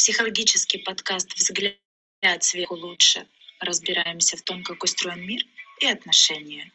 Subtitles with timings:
[0.00, 1.76] Психологический подкаст «Взгляд
[2.40, 3.26] сверху лучше».
[3.60, 5.42] Разбираемся в том, как устроен мир
[5.82, 6.72] и отношения.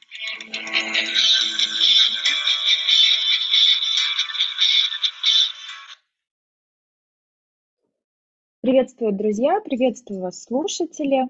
[8.61, 9.59] Приветствую, друзья!
[9.59, 11.23] Приветствую вас, слушатели!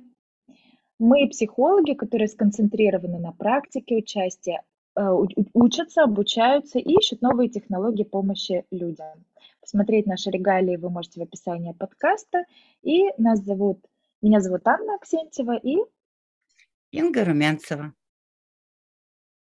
[0.99, 4.63] Мы психологи, которые сконцентрированы на практике участия,
[4.97, 5.01] э,
[5.53, 9.23] учатся, обучаются и ищут новые технологии помощи людям.
[9.65, 12.45] Посмотреть наши регалии вы можете в описании подкаста.
[12.83, 13.83] И нас зовут,
[14.21, 15.77] меня зовут Анна Аксентьева и
[16.91, 17.91] Инга Румянцева.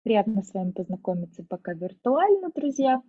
[0.03, 3.01] Приятно с вами познакомиться пока виртуально, друзья.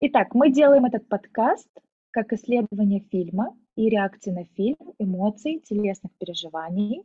[0.00, 1.68] Итак, мы делаем этот подкаст
[2.12, 7.02] как исследование фильма и реакции на фильм, эмоций, телесных переживаний.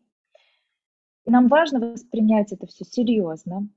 [1.25, 3.67] И нам важно воспринять это все серьезно.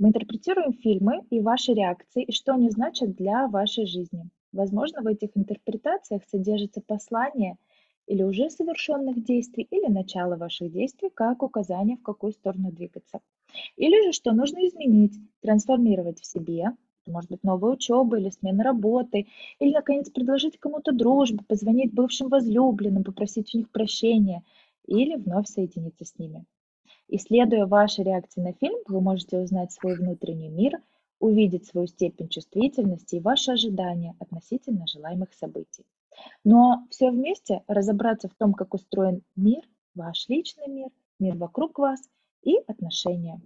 [0.00, 4.28] Мы интерпретируем фильмы и ваши реакции, и что они значат для вашей жизни.
[4.56, 7.58] Возможно, в этих интерпретациях содержится послание
[8.06, 13.20] или уже совершенных действий, или начало ваших действий, как указание, в какую сторону двигаться.
[13.76, 16.70] Или же, что нужно изменить, трансформировать в себе,
[17.06, 19.26] может быть, новая учеба или смена работы,
[19.60, 24.42] или, наконец, предложить кому-то дружбу, позвонить бывшим возлюбленным, попросить у них прощения,
[24.86, 26.44] или вновь соединиться с ними.
[27.08, 30.80] Исследуя ваши реакции на фильм, вы можете узнать свой внутренний мир,
[31.18, 35.84] увидеть свою степень чувствительности и ваши ожидания относительно желаемых событий.
[36.44, 39.62] Но все вместе разобраться в том, как устроен мир,
[39.94, 42.00] ваш личный мир, мир вокруг вас
[42.42, 43.40] и отношения.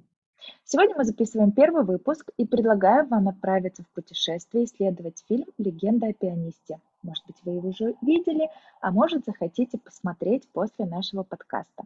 [0.64, 6.08] Сегодня мы записываем первый выпуск и предлагаем вам отправиться в путешествие и исследовать фильм «Легенда
[6.08, 6.80] о пианисте».
[7.02, 8.48] Может быть, вы его уже видели,
[8.80, 11.84] а может, захотите посмотреть после нашего подкаста.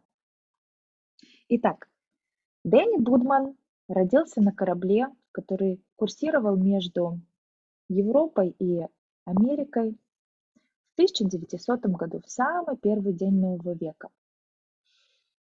[1.49, 1.89] Итак,
[2.65, 3.57] Дэнни Будман
[3.89, 7.21] родился на корабле, который курсировал между
[7.89, 8.87] Европой и
[9.25, 9.99] Америкой
[10.53, 14.11] в 1900 году, в самый первый день нового века.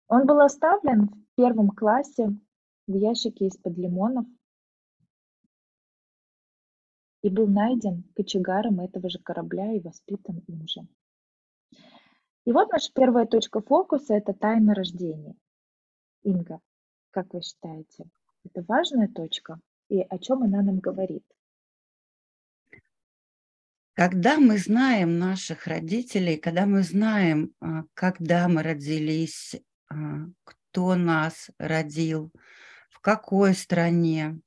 [0.10, 2.36] Он был оставлен в первом классе
[2.88, 4.26] в ящике из-под лимонов
[7.22, 10.82] и был найден кочегаром этого же корабля и воспитан им же.
[12.46, 15.36] И вот наша первая точка фокуса– это тайна рождения.
[16.24, 16.60] Инга,
[17.12, 18.10] как вы считаете,
[18.44, 19.60] это важная точка?
[19.90, 21.24] И о чем она нам говорит?
[23.94, 29.56] Когда мы знаем наших родителей, когда мы знаем, а, когда мы родились,
[29.90, 29.96] а,
[30.44, 32.32] кто нас родил,
[32.90, 34.40] в какой стране,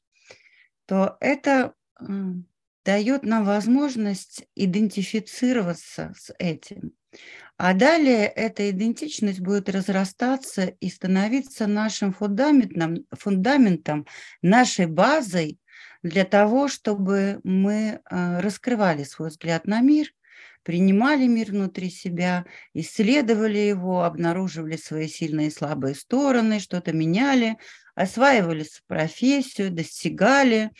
[0.86, 1.74] то это
[2.84, 6.92] дает нам возможность идентифицироваться с этим.
[7.56, 14.06] А далее эта идентичность будет разрастаться и становиться нашим фундаментом, фундаментом
[14.40, 15.58] нашей базой
[16.02, 20.08] для того, чтобы мы э, раскрывали свой взгляд на мир,
[20.62, 27.58] принимали мир внутри себя, исследовали его, обнаруживали свои сильные и слабые стороны, что-то меняли,
[27.94, 30.70] осваивали профессию, достигали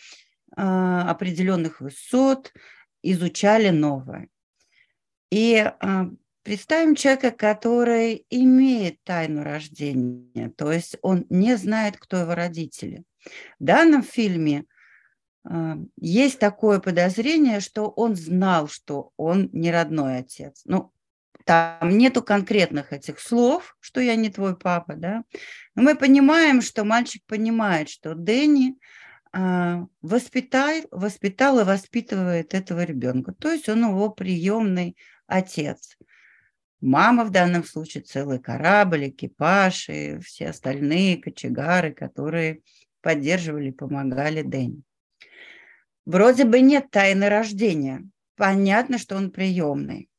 [0.55, 2.51] э, определенных высот,
[3.01, 4.27] изучали новое.
[5.31, 6.05] И э,
[6.43, 13.03] Представим человека, который имеет тайну рождения, то есть он не знает, кто его родители.
[13.59, 14.65] В данном фильме
[15.49, 20.63] э, есть такое подозрение, что он знал, что он не родной отец.
[20.65, 20.91] Ну,
[21.45, 25.23] там нету конкретных этих слов, что я не твой папа, да.
[25.75, 28.75] Но мы понимаем, что мальчик понимает, что Дэнни
[29.33, 33.33] э, воспитал, воспитал и воспитывает этого ребенка.
[33.33, 35.97] То есть он его приемный отец.
[36.85, 42.59] Мама в данном случае целый корабль, экипаж и все остальные кочегары, которые
[42.99, 44.81] поддерживали, помогали Дэнни.
[46.05, 48.03] Вроде бы нет тайны рождения.
[48.35, 50.09] Понятно, что он приемный.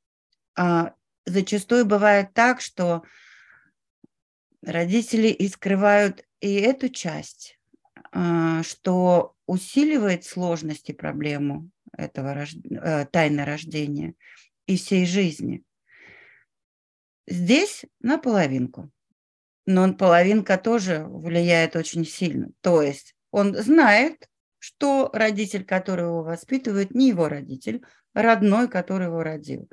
[0.56, 0.94] А
[1.26, 3.02] зачастую бывает так, что
[4.62, 7.58] родители и скрывают и эту часть,
[8.10, 12.55] а, что усиливает сложность и проблему этого рож...
[12.70, 14.14] Э, тайны рождения
[14.67, 15.62] и всей жизни–
[17.26, 18.91] Здесь наполовинку.
[19.67, 22.49] Но половинка тоже влияет очень сильно.
[22.61, 24.29] То есть он знает,
[24.59, 27.82] что родитель, который его воспитывает, не его родитель,
[28.15, 29.69] родной, который его родил.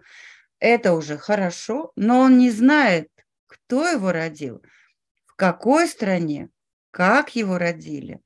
[0.59, 3.09] Это уже хорошо, но он не знает,
[3.47, 4.63] кто его родил,
[5.25, 6.49] в какой стране,
[6.91, 8.21] как его родили.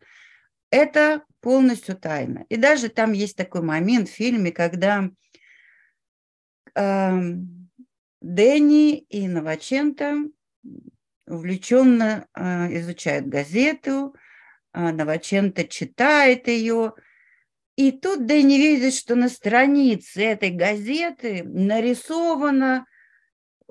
[0.69, 2.45] Это полностью тайна.
[2.50, 5.10] И даже там есть такой момент в фильме, когда
[6.75, 7.12] э,
[8.25, 10.16] Дэнни и Новаченко
[11.27, 14.16] увлеченно а, изучают газету,
[14.74, 16.94] а, Новаченко читает ее,
[17.75, 22.88] и тут Дэнни видит, что на странице этой газеты нарисована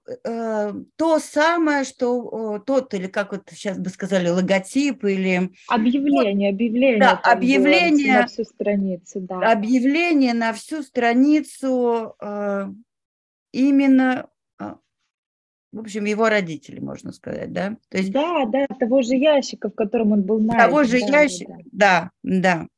[0.06, 5.50] э, то самое, что тот, или как вот сейчас бы сказали, логотип или...
[5.68, 7.00] Объявление, объявление.
[7.00, 8.20] Да, объявление.
[8.20, 9.50] На всю страницу, да.
[9.50, 12.66] Объявление на всю страницу э,
[13.52, 14.28] именно
[15.74, 17.76] в общем, его родители, можно сказать, да?
[17.88, 20.58] То есть, да, да, того же ящика, в котором он был найден.
[20.58, 22.40] Того же да, ящика, да, да.
[22.40, 22.68] да.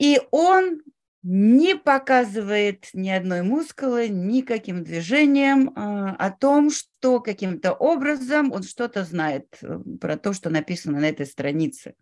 [0.00, 0.82] И он
[1.22, 9.04] не показывает ни одной мускулы, никаким движением а, о том, что каким-то образом он что-то
[9.04, 11.94] знает э, про то, что написано на этой странице.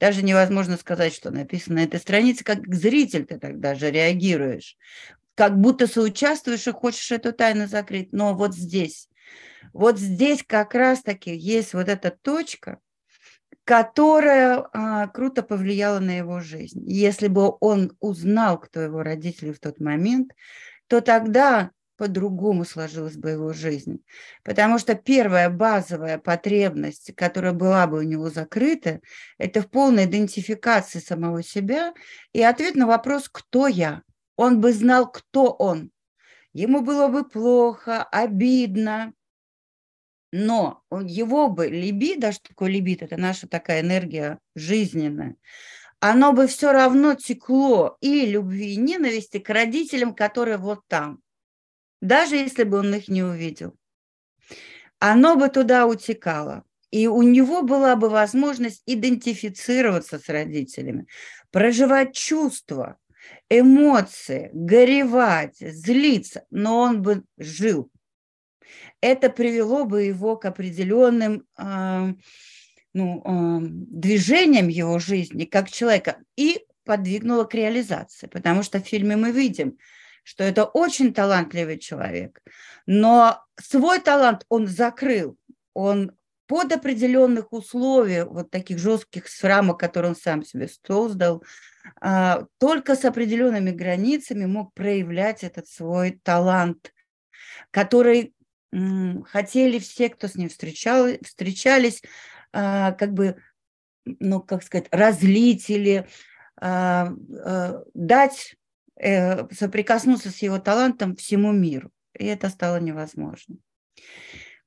[0.00, 4.76] Даже невозможно сказать, что написано на этой странице, как зритель ты тогда же реагируешь,
[5.38, 8.12] как будто соучаствуешь и хочешь эту тайну закрыть.
[8.12, 9.08] Но вот здесь,
[9.72, 12.80] вот здесь как раз-таки есть вот эта точка,
[13.62, 16.82] которая а, круто повлияла на его жизнь.
[16.84, 20.32] Если бы он узнал, кто его родители в тот момент,
[20.88, 24.04] то тогда по-другому сложилась бы его жизнь.
[24.42, 28.98] Потому что первая базовая потребность, которая была бы у него закрыта,
[29.38, 31.94] это в полной идентификации самого себя
[32.32, 34.02] и ответ на вопрос «Кто я?».
[34.38, 35.90] Он бы знал, кто он.
[36.52, 39.12] Ему было бы плохо, обидно,
[40.30, 45.34] но его бы либидо, что такое либидо, это наша такая энергия жизненная,
[45.98, 51.20] оно бы все равно текло и любви, и ненависти к родителям, которые вот там,
[52.00, 53.74] даже если бы он их не увидел.
[55.00, 56.64] Оно бы туда утекало.
[56.90, 61.06] И у него была бы возможность идентифицироваться с родителями,
[61.50, 62.98] проживать чувства,
[63.50, 67.90] эмоции, горевать, злиться, но он бы жил.
[69.00, 72.14] Это привело бы его к определенным э,
[72.92, 79.16] ну, э, движениям его жизни как человека и подвигнуло к реализации, потому что в фильме
[79.16, 79.78] мы видим,
[80.24, 82.42] что это очень талантливый человек,
[82.86, 85.36] но свой талант он закрыл,
[85.74, 86.12] он
[86.48, 91.44] под определенных условий, вот таких жестких рамок, которые он сам себе создал,
[92.00, 96.92] а, только с определенными границами мог проявлять этот свой талант,
[97.70, 98.34] который
[99.26, 102.02] хотели все, кто с ним встречал, встречались,
[102.52, 103.36] а, как бы,
[104.04, 106.08] ну, как сказать, разлить или
[106.60, 107.12] а,
[107.94, 108.56] дать
[108.96, 111.90] э, соприкоснуться с его талантом всему миру.
[112.18, 113.56] И это стало невозможно.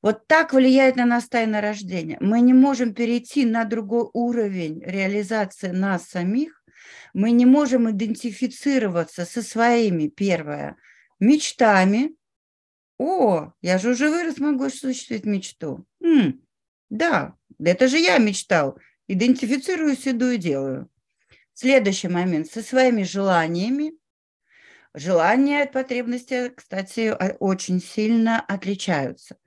[0.01, 2.17] Вот так влияет на нас тайна рождения.
[2.19, 6.63] Мы не можем перейти на другой уровень реализации нас самих.
[7.13, 10.77] Мы не можем идентифицироваться со своими, первое,
[11.19, 12.15] мечтами,
[13.03, 15.87] о, я же уже вырос, могу осуществить мечту.
[16.03, 16.39] М,
[16.91, 18.77] да, это же я мечтал.
[19.07, 20.87] Идентифицируюсь, иду и делаю.
[21.55, 22.51] Следующий момент.
[22.51, 23.93] Со своими желаниями.
[24.93, 29.37] Желания от потребности, кстати, очень сильно отличаются.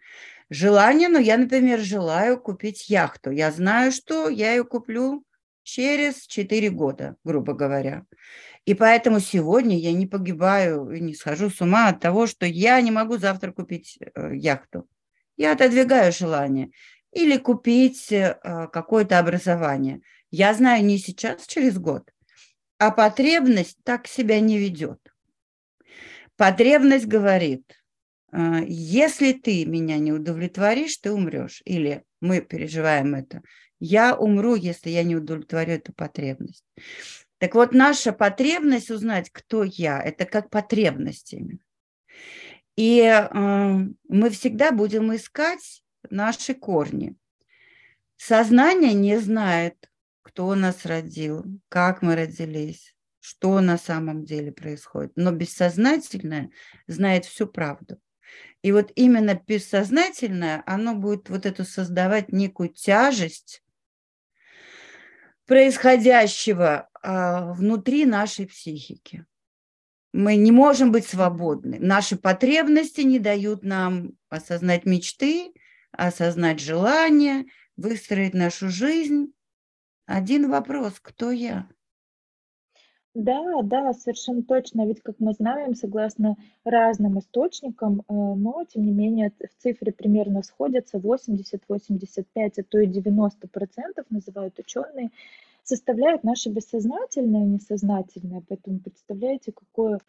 [0.55, 3.33] Желание, ну, я, например, желаю купить яхту.
[3.33, 5.25] Я знаю, что я ее куплю
[5.65, 8.05] через 4 года, грубо говоря.
[8.65, 12.93] И поэтому сегодня я не погибаю, не схожу с ума от того, что я не
[12.93, 14.87] могу завтра купить э, яхту.
[15.37, 16.71] Я отодвигаю желание.
[17.11, 18.39] Или купить э,
[18.73, 20.03] какое-то образование.
[20.31, 22.13] Я знаю не сейчас, через год.
[22.79, 25.01] А потребность так себя не ведет.
[26.37, 27.84] Потребность говорит,
[28.67, 31.63] если ты меня не удовлетворишь, ты умрешь.
[31.65, 33.43] Или мы переживаем это.
[33.79, 36.65] Я умру, если я не удовлетворю эту потребность.
[37.39, 41.59] Так вот, наша потребность узнать, кто я, это как потребность именно.
[42.77, 43.29] И э,
[44.09, 47.15] мы всегда будем искать наши корни.
[48.17, 49.91] Сознание не знает,
[50.23, 55.13] кто нас родил, как мы родились, что на самом деле происходит.
[55.15, 56.51] Но бессознательное
[56.87, 57.99] знает всю правду.
[58.65, 63.63] И вот именно бессознательное, оно будет вот эту создавать некую тяжесть
[65.45, 69.27] происходящего а, внутри нашей психики.
[70.15, 71.79] Мы не можем быть свободны.
[71.79, 75.53] Наши потребности не дают нам осознать мечты,
[75.93, 77.45] осознать желания,
[77.77, 79.35] выстроить нашу жизнь.
[80.07, 81.69] Один вопрос, кто я?
[83.15, 84.87] Да, да, совершенно точно.
[84.87, 90.43] Ведь, как мы знаем, согласно разным источникам, э, но, тем не менее, в цифре примерно
[90.43, 95.11] сходятся 80-85, а то и 90 процентов, называют ученые,
[95.63, 98.43] составляют наше бессознательное и несознательное.
[98.49, 100.01] Поэтому представляете, какую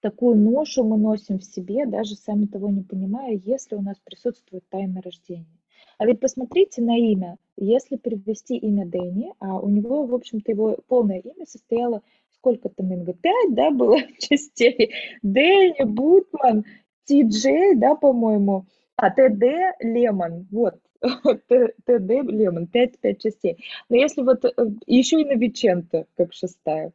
[0.00, 4.62] такую ношу мы носим в себе, даже сами того не понимая, если у нас присутствует
[4.68, 5.58] тайна рождения.
[5.98, 7.38] А ведь посмотрите на имя.
[7.56, 12.02] Если перевести имя Дэнни, а у него, в общем-то, его полное имя состояло
[12.46, 14.92] сколько там, Инга, пять, да, было частей.
[15.22, 16.64] Дэнни, Бутман,
[17.04, 19.42] Ти-Джей, да, по-моему, а, ТД
[19.80, 23.64] Лемон, вот, ТД Лемон, 5, 5 частей.
[23.88, 24.50] Но если вот э,
[24.86, 26.92] еще и на Новиченто, как шестая.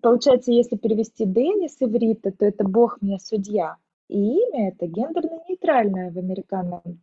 [0.00, 3.76] Получается, если перевести Дэнни с иврита, то это «Бог мне судья».
[4.08, 7.00] И имя это гендерно-нейтральное в американском,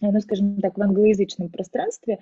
[0.00, 2.18] ну, скажем так, в англоязычном пространстве.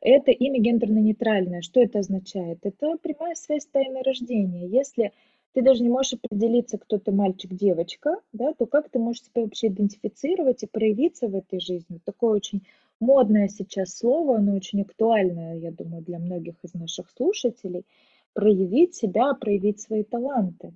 [0.00, 1.62] Это имя гендерно-нейтральное.
[1.62, 2.58] Что это означает?
[2.62, 4.66] Это прямая связь с тайной рождения.
[4.66, 5.12] Если
[5.52, 9.42] ты даже не можешь определиться, кто ты мальчик, девочка, да, то как ты можешь себя
[9.42, 12.00] вообще идентифицировать и проявиться в этой жизни?
[12.04, 12.62] Такое очень
[13.00, 17.84] модное сейчас слово, оно очень актуальное, я думаю, для многих из наших слушателей–
[18.32, 20.74] проявить себя, проявить свои таланты.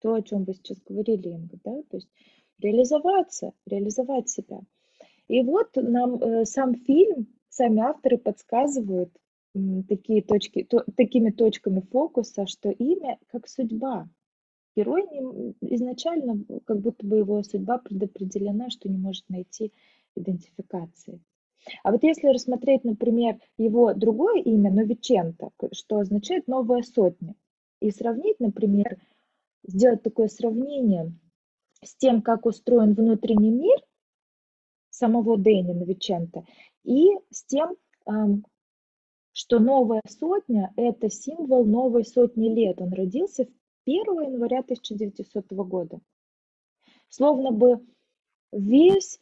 [0.00, 2.08] То, о чем вы сейчас говорили, Инга, да, то есть
[2.58, 4.60] реализоваться, реализовать себя.
[5.28, 9.10] И вот нам э, сам фильм, сами авторы подсказывают
[9.88, 14.08] такие точки, то, такими точками фокуса, что имя как судьба.
[14.76, 19.72] Герой не, изначально как будто бы его судьба предопределена, что не может найти
[20.14, 21.20] идентификации.
[21.82, 27.34] А вот если рассмотреть, например, его другое имя, Новиченто, что означает «новая сотня»,
[27.80, 28.98] и сравнить, например,
[29.66, 31.12] сделать такое сравнение
[31.82, 33.78] с тем, как устроен внутренний мир
[34.96, 36.44] самого Дэни Новиченто,
[36.84, 37.76] и с тем,
[39.32, 42.80] что новая сотня– это символ новой сотни лет.
[42.80, 43.46] Он родился
[43.84, 46.00] 1 января 1900 года.
[47.08, 47.84] Словно бы
[48.52, 49.20] весь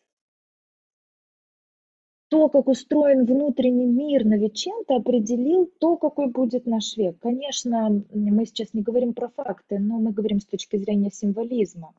[2.28, 7.18] то, как устроен внутренний мир Новиченко, определил то, какой будет наш век.
[7.18, 11.94] Конечно, мы сейчас не говорим про факты, но мы говорим с точки зрения символизма.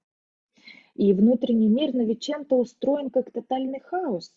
[0.95, 4.33] И внутренний мир Новиченко устроен как тотальный хаос.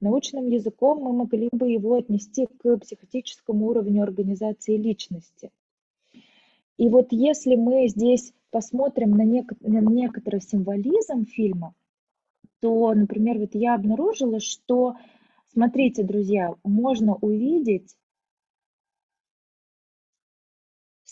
[0.00, 5.50] Научным языком мы могли бы его отнести к психотическому уровню организации личности.
[6.76, 11.74] И вот если мы здесь посмотрим на, нек- на некоторый символизм фильма,
[12.60, 14.96] то, например, вот я обнаружила, что
[15.52, 17.94] Смотрите, друзья, можно увидеть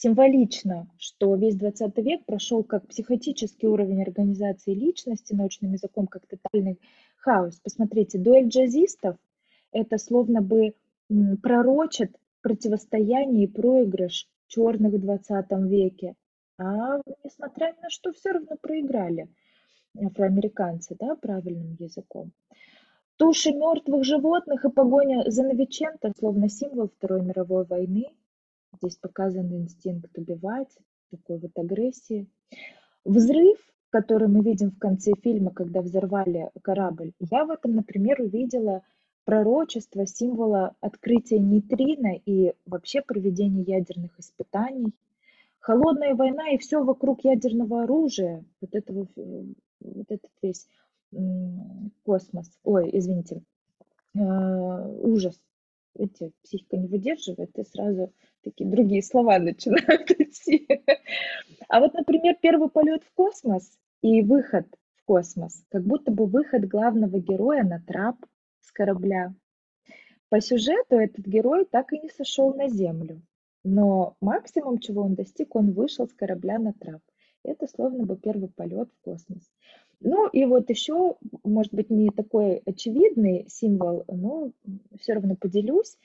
[0.01, 6.79] символично, что весь 20 век прошел как психотический уровень организации личности, научным языком, как тотальный
[7.17, 7.61] хаос.
[7.63, 9.17] Посмотрите, дуэль джазистов–
[9.73, 10.75] это словно бы
[11.43, 16.15] пророчит противостояние и проигрыш черных в 20 веке.
[16.59, 19.29] А несмотря на что, все равно проиграли
[20.03, 22.33] афроамериканцы, да, правильным языком.
[23.17, 28.07] Туши мертвых животных и погоня за Новиченко словно символ Второй мировой войны.
[28.73, 30.77] Здесь показан инстинкт убивать,
[31.11, 32.27] такой вот агрессии.
[33.05, 33.59] Взрыв,
[33.91, 38.83] который мы видим в конце фильма, когда взорвали корабль, я в этом, например, увидела
[39.25, 44.93] пророчество символа открытия нейтрино и вообще проведения ядерных испытаний.
[45.59, 50.67] Холодная война и все вокруг ядерного оружия, вот, этого, вот этот весь
[52.05, 53.43] космос, ой, извините,
[54.17, 55.39] а, ужас.
[55.95, 60.67] Видите, психика не выдерживает, и сразу такие другие слова начинают идти.
[61.69, 66.65] А вот, например, первый полет в космос и выход в космос, как будто бы выход
[66.67, 68.17] главного героя на трап
[68.61, 69.35] с корабля.
[70.29, 73.21] По сюжету этот герой так и не сошел на Землю,
[73.65, 77.03] но максимум, чего он достиг, он вышел с корабля на трап.
[77.43, 79.51] Это словно бы первый полет в космос.
[80.01, 84.53] Ну и вот еще, может быть, не такой очевидный символ, но
[84.99, 85.97] все равно поделюсь.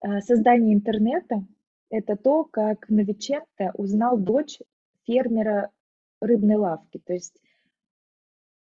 [0.00, 1.44] А, создание интернета–
[1.90, 4.58] это то, как Новиченко узнал дочь
[5.06, 5.70] фермера
[6.20, 7.00] рыбной лавки.
[7.04, 7.40] То есть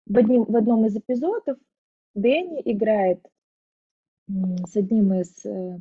[0.07, 1.57] в, одним, в одном из эпизодов
[2.15, 3.25] Дэнни играет
[4.27, 5.79] с одним из э,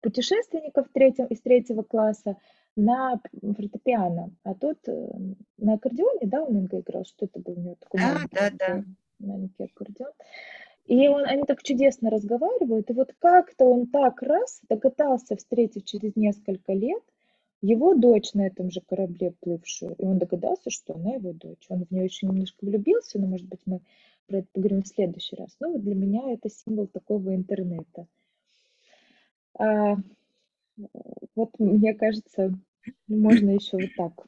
[0.00, 2.36] путешественников третьего, из третьего класса,
[2.78, 3.20] на
[3.56, 5.08] фортепиано, а тот э,
[5.58, 8.50] на аккордеоне, да, он Инга играл, что это был у него такой Да, маленький, да,
[8.58, 8.84] да.
[9.18, 10.12] маленький аккордеон.
[10.86, 16.16] И он, они так чудесно разговаривают, и вот как-то он так раз догадался встретить через
[16.16, 17.02] несколько лет
[17.60, 21.66] его дочь на этом же корабле плывшую, и он догадался, что она его дочь.
[21.68, 23.80] Он в нее еще немножко влюбился, но, может быть, мы
[24.28, 25.56] про это поговорим в следующий раз.
[25.58, 28.06] Ну, вот для меня это символ такого интернета.
[29.58, 29.96] А,
[31.34, 32.54] вот мне кажется,
[33.06, 34.26] можно еще вот так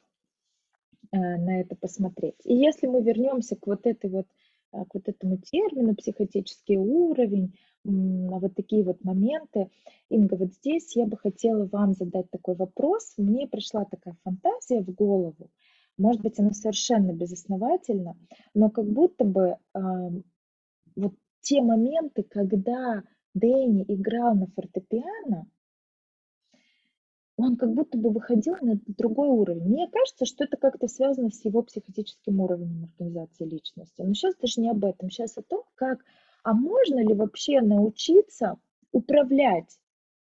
[1.11, 2.35] э, на это посмотреть.
[2.43, 4.27] И если мы вернемся к вот этой вот
[4.73, 7.53] э, к вот этому термину психотический уровень,
[7.83, 9.71] вот такие вот моменты.
[10.09, 13.13] Инга, вот здесь я бы хотела вам задать такой вопрос.
[13.17, 15.49] Мне пришла такая фантазия в голову,
[15.97, 18.17] может быть, она совершенно безосновательна,
[18.53, 19.79] но как будто бы э,
[20.95, 23.03] вот те моменты, когда
[23.33, 25.47] Дэнни играл на фортепиано,
[27.43, 29.63] он как будто бы выходил на другой уровень.
[29.63, 34.01] Мне кажется, что это как-то связано с его психотическим уровнем организации личности.
[34.01, 35.09] Но сейчас даже не об этом.
[35.09, 36.03] Сейчас о том, как,
[36.43, 38.57] а можно ли вообще научиться
[38.91, 39.79] управлять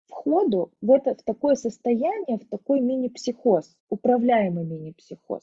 [0.07, 5.43] входу в, это, в такое состояние, в такой мини-психоз, управляемый мини-психоз.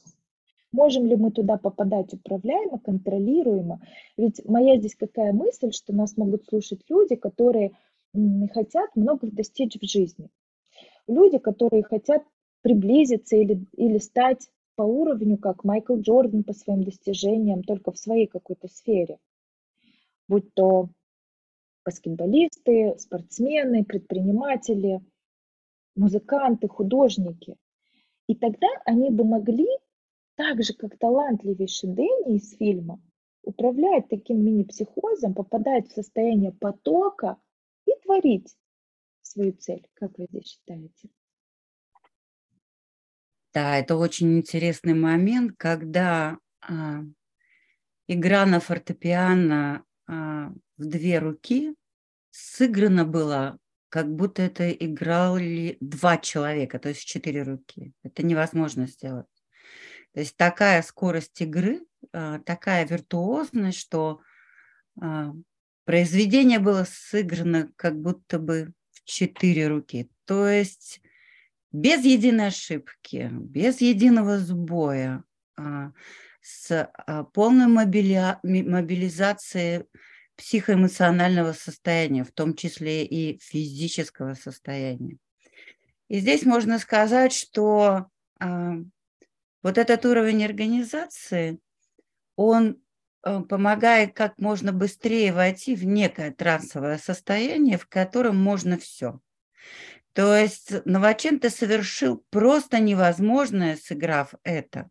[0.72, 3.80] Можем ли мы туда попадать управляемо, контролируемо?
[4.16, 7.72] Ведь моя здесь какая мысль, что нас могут слушать люди, которые
[8.52, 10.30] хотят много достичь в жизни.
[11.06, 12.22] Люди, которые хотят
[12.62, 18.26] приблизиться или, или стать по уровню, как Майкл Джордан по своим достижениям, только в своей
[18.26, 19.18] какой-то сфере.
[20.28, 20.88] Будь то
[21.84, 25.00] баскетболисты, спортсмены, предприниматели,
[25.96, 27.56] музыканты, художники.
[28.28, 29.68] И тогда они бы могли,
[30.36, 33.00] так же как талантливейший Дэнни из фильма,
[33.42, 37.36] управлять таким мини-психозом, попадать в состояние потока
[37.86, 38.56] и творить
[39.32, 39.86] свою цель.
[39.94, 41.08] Как вы здесь считаете?
[43.52, 47.02] Да, это очень интересный момент, когда а,
[48.08, 51.74] игра на фортепиано а, в две руки
[52.30, 53.58] сыграно было,
[53.90, 57.92] как будто это играли два человека, то есть четыре руки.
[58.02, 59.26] Это невозможно сделать.
[60.14, 61.80] То есть такая скорость игры,
[62.12, 64.20] а, такая виртуозность, что
[65.00, 65.34] а,
[65.84, 68.72] произведение было сыграно как будто бы
[69.04, 70.08] четыре руки.
[70.24, 71.02] То есть
[71.72, 75.24] без единой ошибки, без единого сбоя,
[75.56, 75.92] а,
[76.40, 76.90] с
[77.32, 79.84] полной мобилизацией
[80.36, 85.18] психоэмоционального состояния, в том числе и физического состояния.
[86.08, 88.06] И здесь можно сказать, что
[88.40, 88.74] а,
[89.62, 91.58] вот этот уровень организации,
[92.36, 92.74] он а,
[93.22, 99.20] помогает как можно быстрее войти в некое трансовое состояние, в котором можно все.
[100.12, 104.90] То есть Новоченко совершил просто невозможное, сыграв это.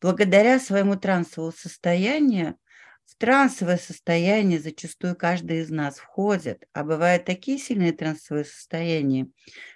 [0.00, 2.56] Благодаря своему трансовому состоянию
[3.04, 9.28] в трансовое состояние зачастую каждый из нас входит, а бывают такие сильные трансовые состояния,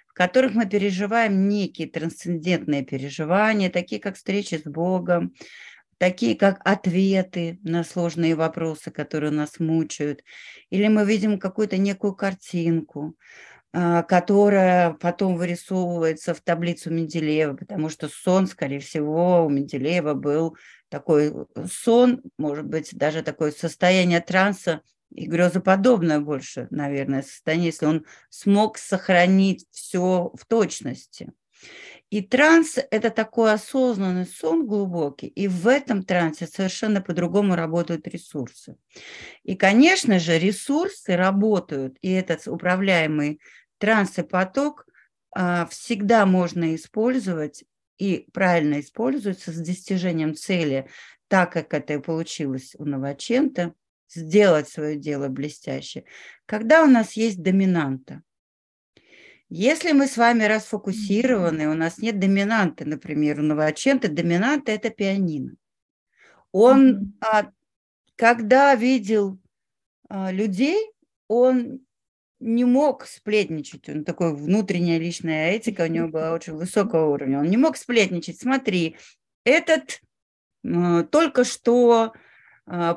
[0.07, 5.33] в которых мы переживаем некие трансцендентные переживания, такие как встречи с Богом,
[6.01, 10.23] такие как ответы на сложные вопросы, которые нас мучают,
[10.71, 13.15] или мы видим какую-то некую картинку,
[13.71, 20.57] а, которая потом вырисовывается в таблицу Менделеева, потому что сон, скорее всего, у Менделеева был
[20.89, 27.85] такой э, сон, может быть, даже такое состояние транса и грезоподобное больше, наверное, состояние, если
[27.85, 31.31] он смог сохранить все в точности.
[32.11, 38.75] И транс– это такой осознанный сон глубокий, и в этом трансе совершенно по-другому работают ресурсы.
[39.43, 43.39] И, конечно же, ресурсы работают, и этот управляемый
[43.77, 44.85] транс и поток
[45.33, 47.63] а, всегда можно использовать
[47.97, 50.89] и правильно используется с достижением цели,
[51.29, 53.73] так как это и получилось у Новочента,
[54.09, 56.03] сделать свое дело блестяще,
[56.45, 58.21] когда у нас есть доминанта.
[59.53, 65.55] Если мы с вами расфокусированы, у нас нет доминанты, например, у Новочента доминанта– это пианино.
[66.53, 67.51] Он, а,
[68.15, 69.37] когда видел
[70.07, 70.89] а, людей,
[71.27, 71.81] он
[72.39, 73.89] не мог сплетничать.
[73.89, 77.39] Он такой внутренняя личная этика у него была очень высокого уровня.
[77.39, 78.39] Он не мог сплетничать.
[78.39, 78.95] Смотри,
[79.43, 79.99] этот
[80.63, 82.13] э, только что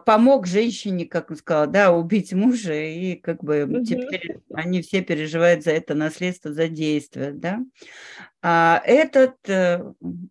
[0.07, 3.85] помог женщине, как он сказал, да, убить мужа, и как бы угу.
[3.85, 7.59] теперь они все переживают за это наследство, за действие, да.
[8.43, 9.83] А этот э,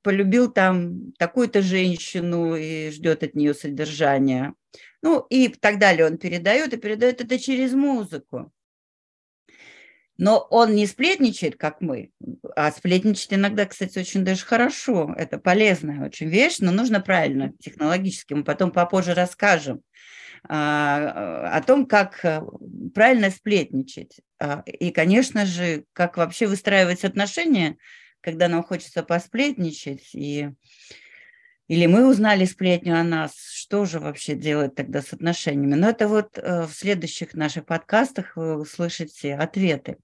[0.02, 4.54] полюбил там такую-то женщину и ждет от нее содержания.
[5.02, 8.52] Ну и так далее он передает, и передает это через музыку.
[10.18, 12.12] Но он не сплетничает, как мы,
[12.56, 15.14] а сплетничать иногда, кстати, очень даже хорошо.
[15.18, 18.34] Это полезная очень вещь, но нужно правильно, технологически.
[18.34, 19.82] Мы потом попозже расскажем
[20.48, 22.42] а, о том, как э,
[22.94, 24.20] правильно сплетничать.
[24.40, 27.78] А, и, конечно же, как вообще выстраивать отношения,
[28.22, 30.50] когда нам хочется посплетничать и
[31.68, 35.76] или мы узнали сплетню о нас, что же вообще делать тогда с отношениями?
[35.76, 39.98] Но это вот э, в следующих наших подкастах вы услышите ответы.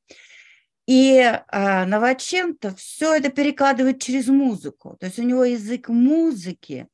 [0.88, 4.98] И а, Новоченко все это перекладывает через музыку.
[5.00, 6.88] То есть у него язык музыки,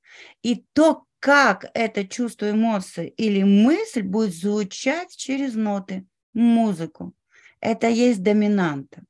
[0.44, 7.14] и то, как это чувство, эмоции или мысль будет звучать через ноты, музыку.
[7.62, 9.04] Это есть доминанта.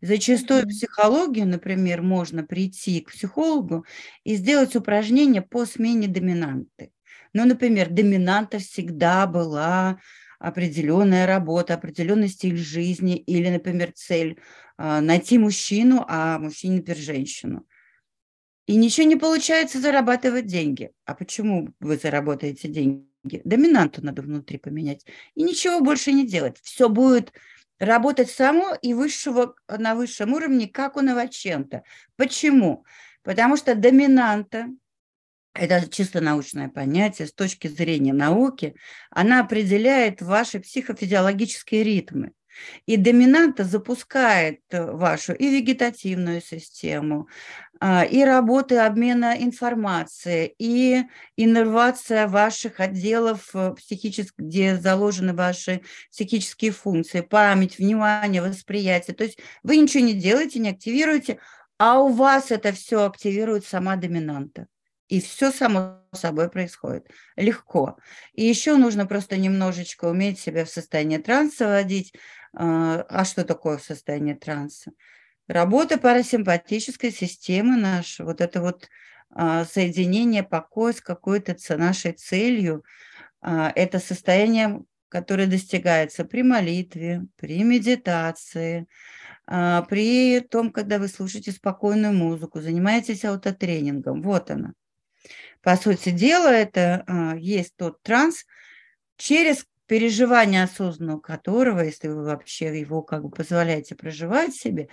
[0.00, 3.84] Зачастую в психологию, например, можно прийти к психологу
[4.24, 6.92] и сделать упражнение по смене доминанты.
[7.32, 9.98] Ну, например, доминанта всегда была
[10.38, 14.38] определенная работа, определенный стиль жизни или, например, цель
[14.76, 17.66] а, найти мужчину, а мужчине, например, женщину.
[18.66, 20.90] И ничего не получается зарабатывать деньги.
[21.04, 23.06] А почему вы заработаете деньги?
[23.44, 25.04] Доминанту надо внутри поменять.
[25.34, 26.58] И ничего больше не делать.
[26.62, 27.32] Все будет
[27.82, 31.82] работать само и высшего, на высшем уровне, как у новочента.
[32.16, 32.86] Почему?
[33.22, 34.68] Потому что доминанта,
[35.52, 38.76] это чисто научное понятие, с точки зрения науки,
[39.10, 42.32] она определяет ваши психофизиологические ритмы.
[42.86, 47.28] И доминанта запускает э, вашу и вегетативную систему,
[47.80, 51.02] а, и работы обмена информацией, и
[51.36, 59.16] иннервация ваших отделов э, психических, где заложены ваши психические функции, память, внимание, восприятие.
[59.16, 61.40] То есть вы ничего не делаете, не активируете,
[61.76, 64.68] а у вас это все активирует сама доминанта.
[65.08, 67.98] И все само собой происходит легко.
[68.32, 72.14] И еще нужно просто немножечко уметь себя в состояние транса вводить,
[72.54, 74.92] а, а что такое состояние транса?
[75.48, 78.88] Работа парасимпатической системы наша, вот это вот
[79.30, 82.84] а, соединение покоя с какой-то нашей целью,
[83.40, 88.86] а, это состояние, которое достигается при молитве, при медитации,
[89.44, 94.22] при том, когда вы слушаете спокойную музыку, занимаетесь аутотренингом.
[94.22, 94.72] Вот она.
[95.60, 97.04] По сути дела, это
[97.38, 98.46] есть тот транс,
[99.16, 104.88] через переживание осознанного которого, если вы вообще его как бы позволяете проживать себе,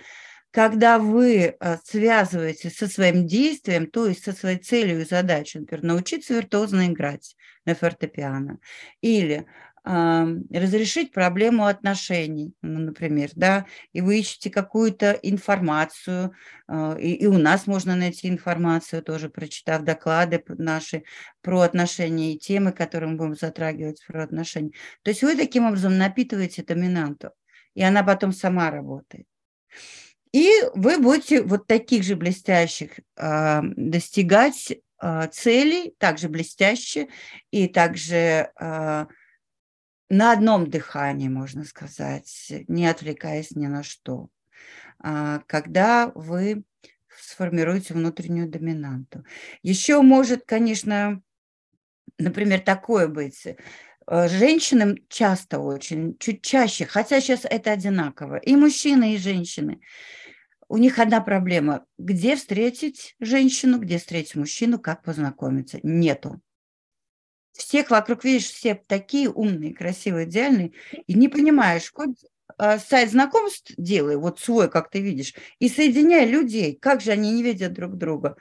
[0.50, 5.84] когда вы а, связываете со своим действием, то есть со своей целью и задачей, например,
[5.84, 7.34] научиться виртуозно играть
[7.64, 8.58] на фортепиано,
[9.00, 9.46] или
[9.84, 16.32] разрешить проблему отношений, ну, например, да, и вы ищете какую-то информацию,
[16.68, 21.04] а, и, и у нас можно найти информацию, тоже прочитав доклады наши
[21.40, 24.72] про отношения и темы, которые мы будем затрагивать про отношения.
[25.02, 27.30] То есть вы таким образом напитываете доминанту,
[27.74, 29.26] и она потом сама работает.
[30.32, 37.08] И вы будете вот таких же блестящих э, достигать э, целей, также блестяще
[37.50, 38.50] и также
[40.10, 44.28] на одном дыхании, можно сказать, не отвлекаясь ни на что.
[44.98, 46.64] А, когда вы
[47.08, 49.24] сформируете внутреннюю доминанту.
[49.62, 51.22] Еще может, конечно,
[52.18, 53.46] например, такое быть.
[53.46, 59.80] Э, женщинам часто очень, чуть чаще, хотя сейчас это одинаково, и мужчины, и женщины.
[60.68, 61.84] У них одна проблема.
[61.98, 65.80] Где встретить женщину, где встретить мужчину, как познакомиться?
[65.82, 66.40] Нету
[67.60, 70.72] всех вокруг видишь, все такие умные, красивые, идеальные,
[71.06, 72.16] и не понимаешь, хоть
[72.58, 77.32] а, сайт знакомств делай, вот свой, как ты видишь, и соединяй людей, как же они
[77.32, 78.36] не видят друг друга.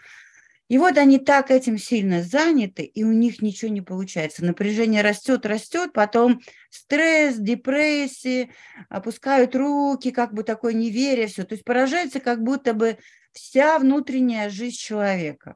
[0.70, 4.46] И вот они так этим сильно заняты, и у них ничего не получается.
[4.46, 8.50] Напряжение растет, растет, потом стресс, депрессия,
[8.88, 11.44] опускают руки, как бы такое неверие, все.
[11.44, 13.00] То есть поражается как будто бы
[13.32, 15.56] вся внутренняя жизнь человека.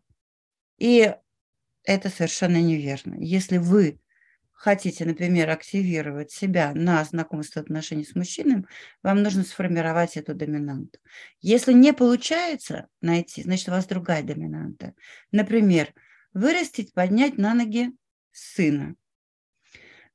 [0.80, 1.14] И
[1.84, 3.16] это совершенно неверно.
[3.20, 4.00] Если вы
[4.52, 8.66] хотите, например, активировать себя на знакомство отношений с мужчиной,
[9.02, 11.00] вам нужно сформировать эту доминанту.
[11.42, 14.94] Если не получается найти, значит, у вас другая доминанта.
[15.32, 15.94] Например,
[16.34, 17.92] вырастить, поднять на ноги
[18.32, 18.96] сына,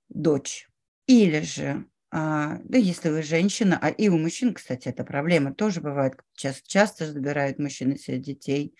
[0.08, 0.68] дочь.
[1.06, 5.80] Или же, а, да если вы женщина, а и у мужчин, кстати, это проблема тоже
[5.80, 8.74] бывает, часто, часто забирают мужчины себе детей.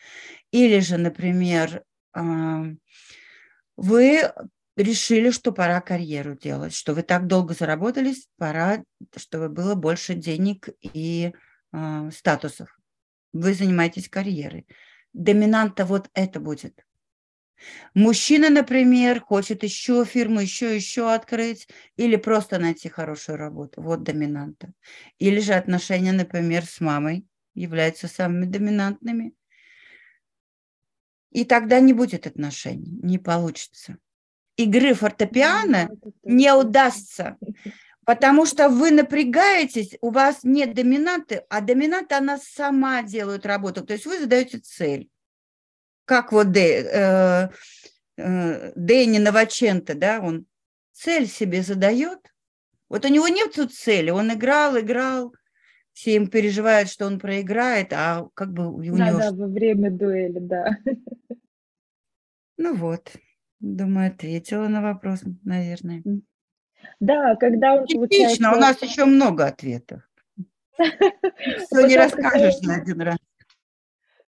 [0.50, 1.84] Или же, например,
[3.76, 4.32] вы
[4.76, 8.84] решили, что пора карьеру делать, что вы так долго заработались, пора,
[9.16, 11.32] чтобы было больше денег и
[11.72, 12.78] э, статусов.
[13.32, 14.66] Вы занимаетесь карьерой.
[15.12, 16.84] Доминанта вот это будет.
[17.94, 23.82] Мужчина, например, хочет еще фирму, еще, еще открыть или просто найти хорошую работу.
[23.82, 24.72] Вот доминанта.
[25.18, 29.34] Или же отношения, например, с мамой являются самыми доминантными.
[31.30, 33.98] И тогда не будет отношений, не получится.
[34.56, 35.90] Игры фортепиано
[36.24, 37.36] не удастся,
[38.04, 43.84] потому что вы напрягаетесь, у вас нет доминанты, а доминанта она сама делает работу.
[43.84, 45.10] То есть вы задаете цель.
[46.06, 47.48] Как вот Дэ, э,
[48.16, 50.46] э, Дэнни Новаченто, да, он
[50.92, 52.18] цель себе задает.
[52.88, 55.34] Вот у него нет тут цели, он играл, играл,
[55.98, 59.18] все им переживают, что он проиграет, а как бы у да, него...
[59.18, 60.78] Да, во время дуэли, да.
[62.56, 63.16] Ну вот,
[63.58, 66.04] думаю, ответила на вопрос, наверное.
[67.00, 70.02] Да, когда он Частично, у нас еще много ответов.
[70.76, 73.18] Все не расскажешь на один раз.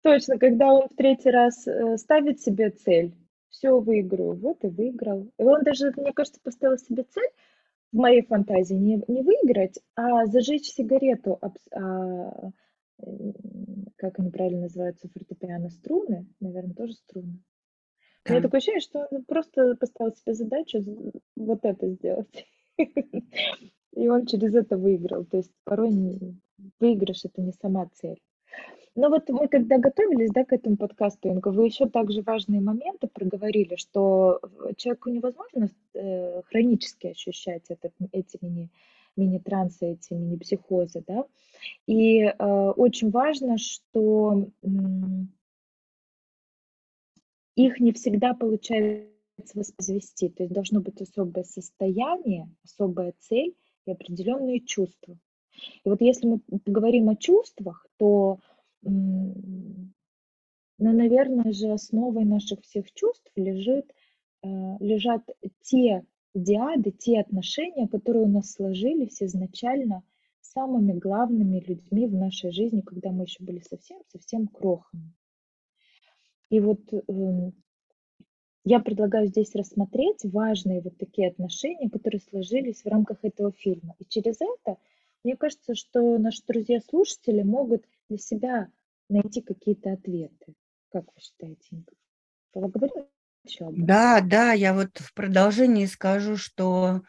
[0.03, 3.15] Точно, когда он в третий раз э, ставит себе цель,
[3.51, 5.33] все, выиграю, вот и выиграл.
[5.39, 7.31] И он даже, мне кажется, поставил себе цель
[7.93, 11.39] в моей фантазии не, не выиграть, а зажечь сигарету,
[11.73, 12.51] а,
[13.97, 17.43] как они правильно называются, фортепиано, струны, наверное, тоже струны.
[18.25, 18.31] Да.
[18.31, 20.79] У меня такое ощущение, что он просто поставил себе задачу
[21.37, 22.47] вот это сделать.
[23.95, 25.25] И он через это выиграл.
[25.25, 25.91] То есть порой
[26.81, 28.21] выигрыш– это не сама цель.
[28.95, 33.77] Но вот мы когда готовились да, к этому подкасту, вы еще также важные моменты проговорили,
[33.77, 34.41] что
[34.77, 38.71] человеку невозможно э, хронически ощущать это, эти мини,
[39.17, 41.25] мини-трансы, эти мини-психозы, да,
[41.87, 42.33] и э,
[42.77, 44.67] очень важно, что э,
[47.57, 49.09] их не всегда получается
[49.55, 53.55] воспроизвести, то есть должно быть особое состояние, особая цель
[53.87, 55.17] и определенные чувства.
[55.85, 58.39] И вот если мы поговорим о чувствах, то
[58.83, 63.93] но, наверное же, основой наших всех чувств лежит,
[64.43, 64.49] э,
[64.81, 65.23] лежат
[65.63, 70.03] те диады, те отношения, которые у нас сложились изначально
[70.41, 75.13] самыми главными людьми в нашей жизни, когда мы еще были совсем-совсем крохами.
[76.51, 77.55] И вот эм,
[78.65, 83.95] я предлагаю здесь рассмотреть важные вот такие отношения, которые сложились в рамках этого фильма.
[83.99, 84.79] И через это,
[85.25, 88.69] мне кажется, что наши друзья-слушатели могут для себя
[89.09, 90.55] найти какие-то ответы.
[90.91, 91.85] Как вы считаете?
[92.53, 93.07] Поговорим
[93.45, 93.87] еще об этом?
[93.87, 97.03] Да, да, я вот в продолжении скажу, что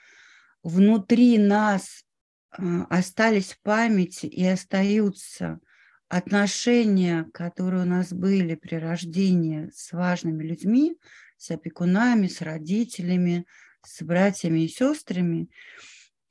[0.63, 2.06] внутри нас
[2.52, 5.60] а, остались в памяти и остаются
[6.08, 10.96] отношения, которые у нас были при рождении с важными людьми,
[11.38, 13.46] с опекунами, с родителями,
[13.86, 15.50] с братьями и сестрами.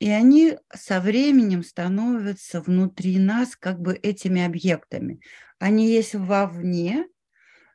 [0.03, 5.21] И они со временем становятся внутри нас как бы этими объектами.
[5.59, 7.07] Они есть вовне,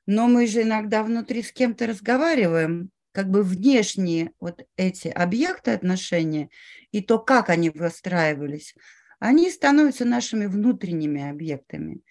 [0.05, 6.51] но мы же иногда внутри с кем-то разговариваем, как бы внешние вот эти объекты отношения
[6.93, 8.75] и то, как они выстраивались,
[9.21, 12.03] они становятся нашими внутренними объектами.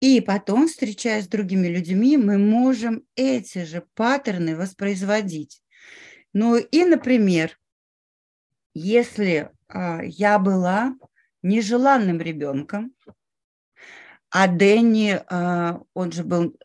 [0.00, 5.62] И потом, встречаясь с другими людьми, мы можем эти же паттерны воспроизводить.
[6.34, 7.58] Ну и, например,
[8.78, 10.94] если а, я была
[11.42, 12.92] нежеланным ребенком,
[14.30, 16.56] а Дэнни, а, он же был,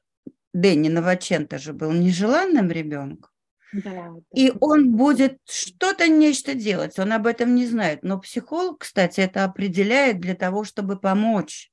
[0.54, 3.32] Дэнни Новочента же был нежеланным ребенком,
[3.72, 8.04] да, и он будет что-то, нечто делать, он об этом не знает.
[8.04, 11.72] Но психолог, кстати, это определяет для того, чтобы помочь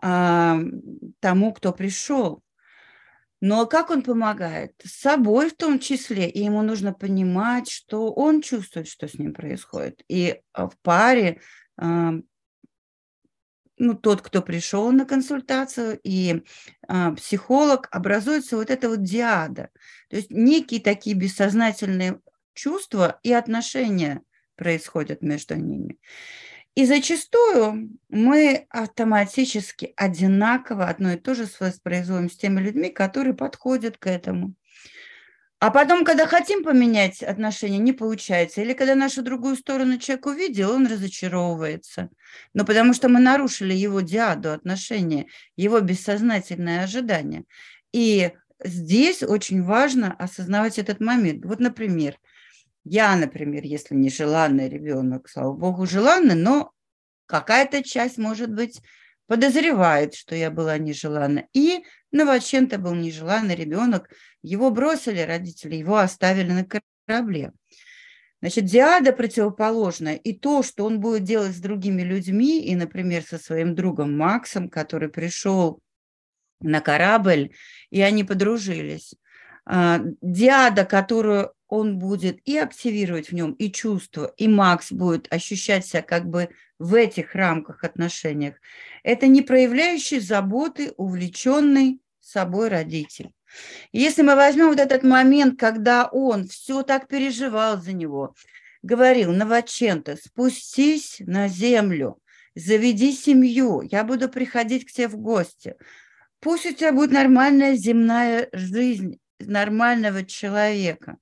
[0.00, 0.58] а,
[1.18, 2.42] тому, кто пришел.
[3.46, 4.72] Но как он помогает?
[4.82, 6.30] С собой в том числе.
[6.30, 10.02] И ему нужно понимать, что он чувствует, что с ним происходит.
[10.08, 11.42] И а, в паре
[11.76, 12.22] ну,
[14.00, 16.42] тот, кто пришел на консультацию, и
[16.88, 19.68] а, психолог, образуется вот это вот диада.
[20.08, 22.20] То есть некие такие бессознательные
[22.54, 24.22] чувства и отношения
[24.56, 25.98] происходят между ними.
[26.74, 33.96] И зачастую мы автоматически одинаково одно и то же воспроизводим с теми людьми, которые подходят
[33.96, 34.54] к этому.
[35.60, 38.60] А потом, когда хотим поменять отношения, не получается.
[38.60, 42.10] Или когда нашу другую сторону человек увидел, он разочаровывается.
[42.52, 47.44] Но потому что мы нарушили его диаду отношения, его бессознательное ожидание.
[47.92, 48.32] И
[48.62, 51.44] здесь очень важно осознавать этот момент.
[51.46, 52.18] Вот, например,
[52.84, 56.72] я, например, если не желанный ребенок, слава богу, желанный, но
[57.26, 58.80] какая-то часть, может быть,
[59.26, 61.46] подозревает, что я была нежеланна.
[61.54, 64.10] И Новочента был нежеланный ребенок,
[64.42, 66.66] его бросили родители, его оставили на
[67.06, 67.52] корабле.
[68.42, 70.16] Значит, диада противоположная.
[70.16, 74.68] И то, что он будет делать с другими людьми, и, например, со своим другом Максом,
[74.68, 75.80] который пришел
[76.60, 77.54] на корабль,
[77.88, 79.14] и они подружились.
[79.64, 85.84] А, диада, которую он будет и активировать в нем и чувство, и Макс будет ощущать
[85.84, 88.54] себя как бы в этих рамках отношениях.
[89.02, 93.32] Это не проявляющий заботы, увлеченный собой родитель.
[93.90, 98.36] Если мы возьмем вот этот момент, когда он все так переживал за него,
[98.82, 102.18] говорил, Новочента, спустись на землю,
[102.54, 105.74] заведи семью, я буду приходить к тебе в гости.
[106.38, 111.18] Пусть у тебя будет нормальная земная жизнь нормального человека.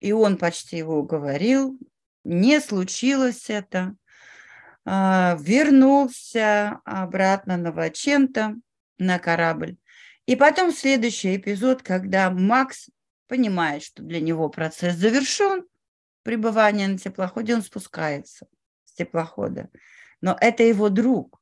[0.00, 1.78] И он почти его уговорил,
[2.24, 3.94] не случилось это.
[4.84, 8.54] А, вернулся обратно на Вачента,
[8.98, 9.76] на корабль.
[10.26, 12.88] И потом следующий эпизод, когда Макс
[13.26, 15.64] понимает, что для него процесс завершен,
[16.22, 18.46] пребывание на теплоходе, он спускается
[18.84, 19.68] с теплохода.
[20.20, 21.37] Но это его друг.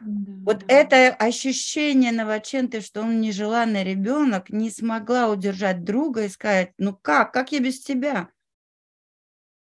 [0.00, 0.74] Да, вот да.
[0.74, 7.32] это ощущение Новоченты, что он нежеланный ребенок, не смогла удержать друга и сказать, ну как,
[7.32, 8.30] как я без тебя?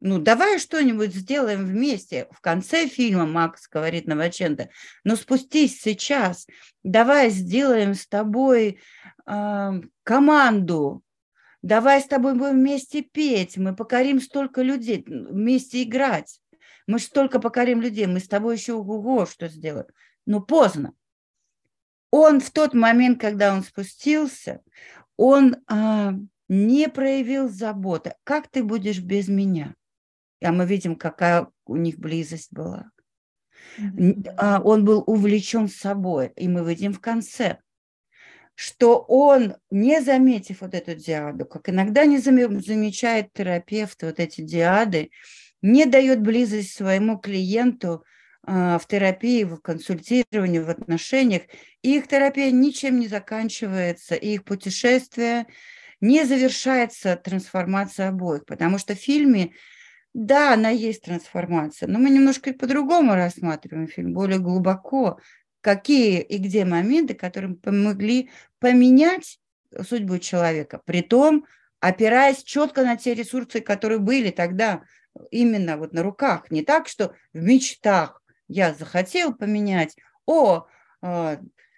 [0.05, 2.27] ну, давай что-нибудь сделаем вместе.
[2.33, 4.69] В конце фильма Макс говорит Новоченко,
[5.05, 6.49] ну, спустись сейчас,
[6.83, 8.81] давай сделаем с тобой
[9.27, 9.71] э,
[10.03, 11.05] команду,
[11.63, 16.41] давай с тобой будем вместе петь, мы покорим столько людей, вместе играть.
[16.89, 19.87] Мы же столько покорим людей, мы с тобой еще ого что сделаем.
[20.27, 20.95] Но поздно.
[22.11, 24.61] Он в тот момент, когда он спустился,
[25.17, 26.15] он а,
[26.49, 28.15] не проявил заботы.
[28.25, 29.75] Как ты будешь без меня?
[30.43, 32.91] А мы видим, какая у них близость была.
[33.79, 34.61] Mm-hmm.
[34.63, 36.33] Он был увлечен собой.
[36.37, 37.59] И мы видим в конце,
[38.55, 45.11] что он, не заметив вот эту диаду, как иногда не замечает терапевт вот эти диады,
[45.63, 48.12] не дает близость своему клиенту а,
[48.45, 51.43] в терапии, в консультировании, в отношениях.
[51.83, 55.47] И их терапия ничем не заканчивается, и их путешествие
[56.01, 59.53] не завершается трансформация обоих, потому что в фильме
[60.15, 65.19] да, она есть трансформация, но мы немножко по-другому рассматриваем фильм, более глубоко,
[65.63, 68.29] какие и где моменты, которые помогли
[68.59, 69.39] поменять
[69.89, 71.47] судьбу человека, при том
[71.81, 74.83] опираясь четко на те ресурсы, которые были тогда
[75.31, 76.51] именно вот на руках.
[76.51, 78.22] Не так, что в мечтах
[78.53, 80.67] я захотел поменять, о,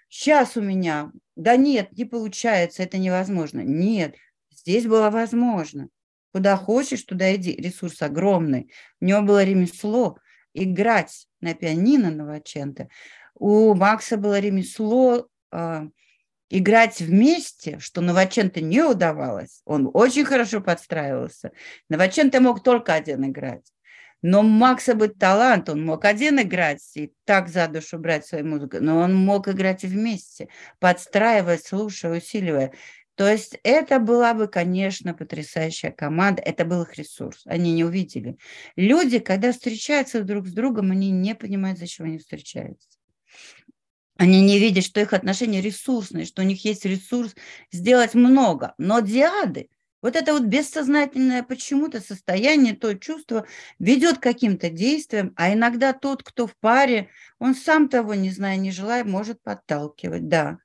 [0.08, 3.60] сейчас а, у меня, да нет, не получается, это невозможно.
[3.60, 4.16] Нет,
[4.50, 5.88] здесь было возможно.
[6.32, 7.52] Куда хочешь, туда иди.
[7.52, 8.72] Ресурс огромный.
[9.00, 10.18] У него было ремесло
[10.52, 12.88] играть на пианино Новоченто.
[13.34, 15.88] У Макса было ремесло э,
[16.50, 19.62] играть вместе, что Новоченто не удавалось.
[19.64, 21.52] Он очень хорошо подстраивался.
[21.88, 23.73] Новоченто мог только один играть.
[24.26, 28.78] Но Макса был талант, он мог один играть и так за душу брать свою музыку,
[28.80, 32.72] но он мог играть вместе, подстраивать, слушая, усиливая.
[33.16, 38.38] То есть это была бы, конечно, потрясающая команда, это был их ресурс, они не увидели.
[38.76, 42.88] Люди, когда встречаются друг с другом, они не понимают, зачем они встречаются.
[44.16, 47.34] Они не видят, что их отношения ресурсные, что у них есть ресурс
[47.70, 48.72] сделать много.
[48.78, 49.68] Но диады,
[50.04, 53.46] вот это вот бессознательное почему-то состояние, то чувство
[53.78, 58.58] ведет к каким-то действиям, а иногда тот, кто в паре, он сам того, не зная,
[58.58, 60.58] не желая, может подталкивать, да.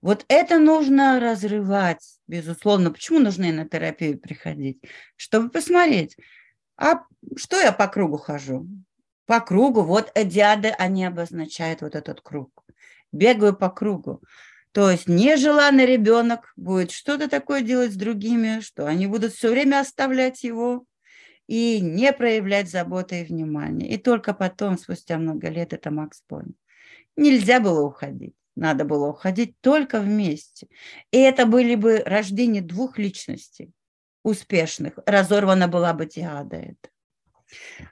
[0.00, 2.92] Вот это нужно разрывать, безусловно.
[2.92, 4.80] Почему нужно на терапию приходить?
[5.16, 6.16] Чтобы посмотреть,
[6.76, 7.02] а
[7.34, 8.68] что я по кругу хожу?
[9.26, 12.64] По кругу, вот диады, они обозначают вот этот круг.
[13.10, 14.22] Бегаю по кругу.
[14.72, 19.80] То есть нежеланный ребенок будет что-то такое делать с другими, что они будут все время
[19.80, 20.86] оставлять его
[21.46, 23.88] и не проявлять заботы и внимания.
[23.88, 26.54] И только потом, спустя много лет, это Макс понял.
[27.16, 28.34] Нельзя было уходить.
[28.56, 30.68] Надо было уходить только вместе.
[31.10, 33.72] И это были бы рождение двух личностей
[34.22, 34.94] успешных.
[35.04, 36.91] Разорвана была бы диада это.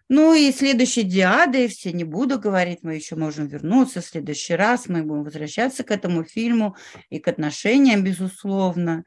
[0.08, 4.88] Ну и следующей диады, все не буду говорить, мы еще можем вернуться в следующий раз,
[4.88, 6.76] мы будем возвращаться к этому фильму
[7.08, 9.04] и к отношениям, безусловно.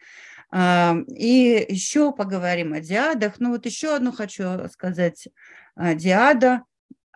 [0.55, 3.39] А, и еще поговорим о диадах.
[3.39, 5.27] Ну вот еще одну хочу сказать.
[5.75, 6.63] А, диада,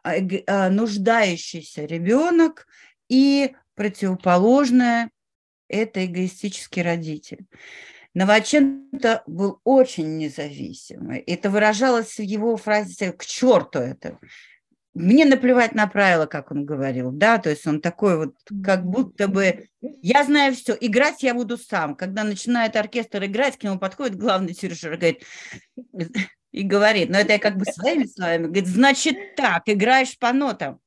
[0.04, 2.67] а, нуждающийся ребенок
[3.10, 5.12] и противоположное–
[5.67, 7.45] это эгоистический родитель.
[8.13, 11.20] Новоченко был очень независимый.
[11.20, 14.17] Это выражалось в его фразе «к черту это».
[14.93, 19.28] Мне наплевать на правила, как он говорил, да, то есть он такой вот, как будто
[19.28, 21.96] бы, я знаю все, играть я буду сам.
[21.96, 25.24] Когда начинает оркестр играть, к нему подходит главный дирижер и говорит,
[26.52, 30.80] и говорит, ну это я как бы своими словами, говорит, значит так, играешь по нотам.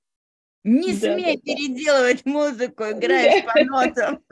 [0.65, 2.31] Не да, смей да, переделывать да.
[2.31, 4.25] музыку, играешь по нотам.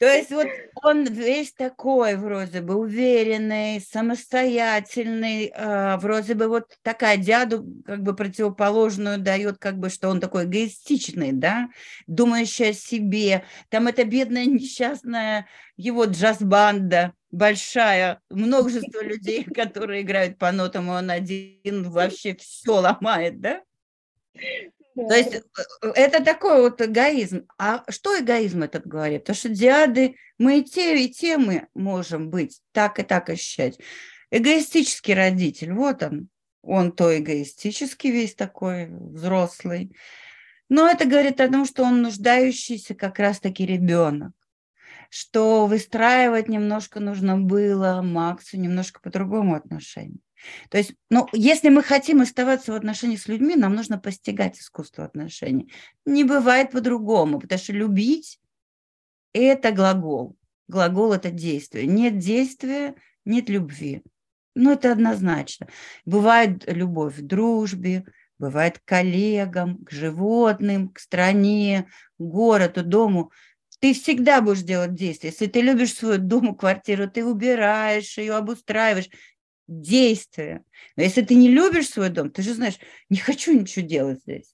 [0.00, 0.46] То есть вот
[0.82, 8.16] он весь такой вроде бы уверенный, самостоятельный, э, вроде бы вот такая дяду как бы
[8.16, 11.68] противоположную дает, как бы, что он такой эгоистичный, да,
[12.06, 13.44] думающий о себе.
[13.68, 21.10] Там эта бедная несчастная его джаз-банда большая, множество людей, которые играют по нотам, и он
[21.10, 23.60] один вообще все ломает, да?
[25.08, 25.42] То есть э,
[25.82, 27.46] э, это такой вот эгоизм.
[27.58, 29.24] А что эгоизм этот говорит?
[29.24, 33.78] То, что диады, мы и те, и те мы можем быть, так и так ощущать.
[34.30, 36.28] Эгоистический родитель, вот он.
[36.62, 39.96] Он то эгоистический весь такой, взрослый.
[40.68, 44.32] Но это говорит о том, что он нуждающийся как раз-таки ребенок
[45.10, 50.20] что выстраивать немножко нужно было Максу немножко по-другому отношению.
[50.70, 55.04] То есть, ну, если мы хотим оставаться в отношениях с людьми, нам нужно постигать искусство
[55.04, 55.72] отношений.
[56.06, 58.40] Не бывает по-другому, потому что любить–
[59.32, 60.36] это глагол.
[60.68, 61.86] Глагол– это действие.
[61.86, 64.02] Нет действия– нет любви.
[64.54, 65.68] Ну, это однозначно.
[66.04, 68.04] Бывает любовь в дружбе,
[68.38, 71.86] бывает к коллегам, к животным, к стране,
[72.18, 73.30] к городу, дому.
[73.78, 75.30] Ты всегда будешь делать действия.
[75.30, 79.08] Если ты любишь свой дом, квартиру, ты убираешь ее, обустраиваешь.
[79.70, 80.64] Действия.
[80.96, 84.52] Но если ты не любишь свой дом, ты же знаешь, не хочу ничего делать здесь.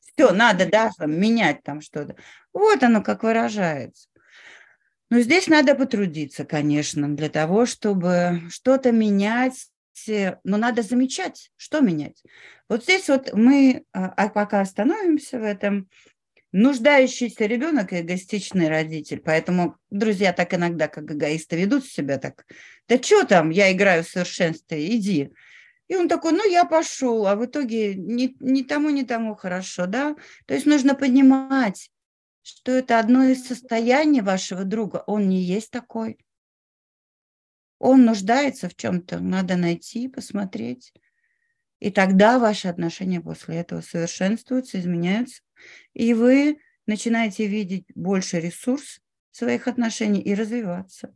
[0.00, 2.16] Все, надо, да, там, менять там что-то.
[2.52, 4.08] Вот оно как выражается.
[5.10, 9.68] Но здесь надо потрудиться, конечно, для того, чтобы что-то менять,
[10.08, 12.20] но надо замечать, что менять.
[12.68, 15.88] Вот здесь вот мы а, а пока остановимся в этом,
[16.50, 19.20] нуждающийся ребенок и эгоистичный родитель.
[19.24, 22.44] Поэтому друзья так иногда, как эгоисты, ведут себя так.
[22.88, 25.30] Да что там, я играю в совершенстве, иди.
[25.88, 29.86] И он такой, ну, я пошел, а в итоге ни, ни тому, ни тому хорошо,
[29.86, 30.16] да?
[30.46, 31.90] То есть нужно понимать,
[32.42, 35.02] что это одно из состояний вашего друга.
[35.06, 36.18] Он не есть такой.
[37.78, 40.92] Он нуждается в чем-то, надо найти, посмотреть.
[41.78, 45.42] И тогда ваши отношения после этого совершенствуются, изменяются,
[45.94, 51.14] и вы начинаете видеть больше ресурс своих отношений и развиваться.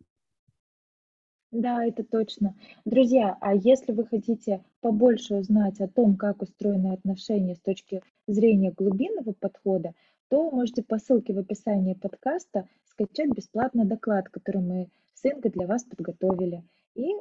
[1.52, 2.54] Да, это точно.
[2.86, 8.72] Друзья, а если вы хотите побольше узнать о том, как устроены отношения с точки зрения
[8.72, 9.92] глубинного подхода,
[10.28, 15.66] то можете по ссылке в описании подкаста скачать бесплатно доклад, который мы с Ингой для
[15.66, 16.62] вас подготовили,
[16.94, 17.12] и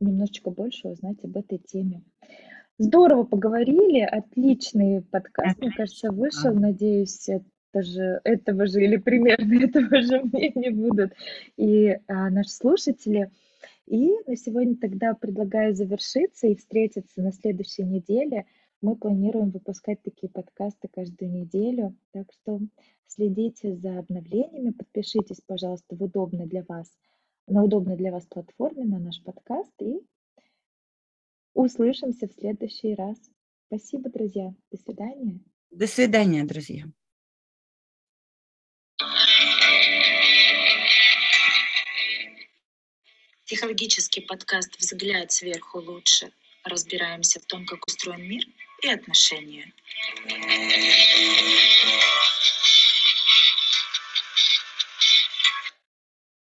[0.00, 2.02] немножечко больше узнать об этой теме.
[2.78, 6.52] Здорово поговорили, отличный подкаст, мне кажется, вышел.
[6.52, 11.12] Надеюсь, это же, этого же или примерно этого же мнения будут
[11.56, 13.30] и а, наши слушатели.
[13.88, 18.44] И на сегодня тогда предлагаю завершиться и встретиться на следующей неделе.
[18.82, 22.60] Мы планируем выпускать такие подкасты каждую неделю, так что
[23.06, 26.92] следите за обновлениями, подпишитесь, пожалуйста, в удобной для вас,
[27.46, 30.00] на удобной для вас платформе на наш подкаст и
[31.54, 33.18] услышимся в следующий раз.
[33.68, 34.54] Спасибо, друзья.
[34.70, 35.40] До свидания.
[35.70, 36.84] До свидания, друзья.
[43.48, 46.30] Психологический подкаст «Взгляд сверху лучше».
[46.64, 48.44] Разбираемся в том, как устроен мир
[48.82, 49.72] и отношения.